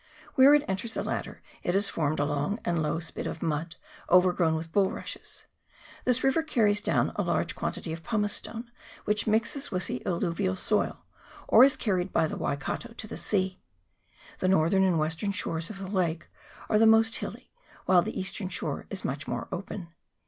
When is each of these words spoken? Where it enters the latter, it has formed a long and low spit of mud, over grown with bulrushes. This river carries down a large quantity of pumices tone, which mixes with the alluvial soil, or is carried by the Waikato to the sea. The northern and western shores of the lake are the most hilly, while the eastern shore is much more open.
Where 0.33 0.55
it 0.55 0.65
enters 0.67 0.95
the 0.95 1.03
latter, 1.03 1.43
it 1.61 1.75
has 1.75 1.87
formed 1.87 2.19
a 2.19 2.25
long 2.25 2.57
and 2.65 2.81
low 2.81 2.99
spit 2.99 3.27
of 3.27 3.43
mud, 3.43 3.75
over 4.09 4.33
grown 4.33 4.55
with 4.55 4.71
bulrushes. 4.71 5.45
This 6.05 6.23
river 6.23 6.41
carries 6.41 6.81
down 6.81 7.11
a 7.17 7.21
large 7.21 7.53
quantity 7.55 7.93
of 7.93 8.01
pumices 8.01 8.41
tone, 8.41 8.71
which 9.05 9.27
mixes 9.27 9.69
with 9.69 9.85
the 9.85 10.03
alluvial 10.03 10.55
soil, 10.55 11.05
or 11.47 11.63
is 11.63 11.77
carried 11.77 12.11
by 12.11 12.25
the 12.25 12.35
Waikato 12.35 12.93
to 12.95 13.05
the 13.07 13.15
sea. 13.15 13.59
The 14.39 14.47
northern 14.47 14.81
and 14.81 14.97
western 14.97 15.31
shores 15.31 15.69
of 15.69 15.77
the 15.77 15.85
lake 15.85 16.25
are 16.67 16.79
the 16.79 16.87
most 16.87 17.17
hilly, 17.17 17.51
while 17.85 18.01
the 18.01 18.19
eastern 18.19 18.49
shore 18.49 18.87
is 18.89 19.05
much 19.05 19.27
more 19.27 19.47
open. 19.51 19.89